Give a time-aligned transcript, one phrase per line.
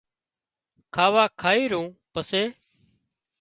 [0.95, 2.43] کاوا کائي رون پسي